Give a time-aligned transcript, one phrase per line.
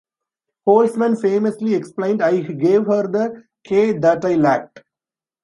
[0.65, 4.81] Holzman famously explained, "I gave her the 'K' that I lacked".